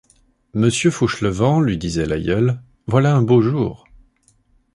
Monsieur 0.55 0.89
Fauchelevent, 0.89 1.61
lui 1.61 1.77
disait 1.77 2.07
l’aïeul, 2.07 2.59
voilà 2.87 3.15
un 3.15 3.21
beau 3.21 3.39
jour. 3.39 3.85